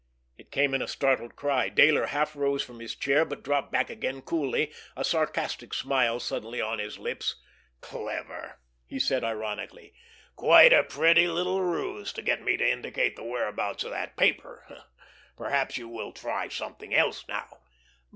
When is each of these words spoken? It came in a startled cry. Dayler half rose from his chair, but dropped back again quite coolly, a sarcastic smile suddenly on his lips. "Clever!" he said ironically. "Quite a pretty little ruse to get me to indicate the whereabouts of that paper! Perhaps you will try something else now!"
It 0.35 0.51
came 0.51 0.73
in 0.73 0.81
a 0.81 0.87
startled 0.87 1.35
cry. 1.35 1.69
Dayler 1.69 2.07
half 2.07 2.35
rose 2.35 2.63
from 2.63 2.79
his 2.79 2.95
chair, 2.95 3.23
but 3.23 3.43
dropped 3.43 3.71
back 3.71 3.91
again 3.91 4.15
quite 4.15 4.25
coolly, 4.25 4.73
a 4.97 5.03
sarcastic 5.03 5.75
smile 5.75 6.19
suddenly 6.19 6.59
on 6.59 6.79
his 6.79 6.97
lips. 6.97 7.39
"Clever!" 7.81 8.59
he 8.87 8.97
said 8.97 9.23
ironically. 9.23 9.93
"Quite 10.35 10.73
a 10.73 10.83
pretty 10.83 11.27
little 11.27 11.61
ruse 11.61 12.11
to 12.13 12.23
get 12.23 12.41
me 12.41 12.57
to 12.57 12.67
indicate 12.67 13.15
the 13.15 13.21
whereabouts 13.21 13.83
of 13.83 13.91
that 13.91 14.17
paper! 14.17 14.85
Perhaps 15.37 15.77
you 15.77 15.87
will 15.87 16.13
try 16.13 16.47
something 16.47 16.95
else 16.95 17.27
now!" 17.27 17.59